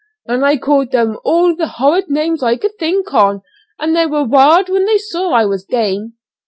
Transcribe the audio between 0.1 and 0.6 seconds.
"And I